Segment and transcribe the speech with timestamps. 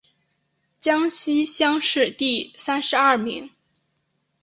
[0.79, 3.51] 江西乡试第三十二名。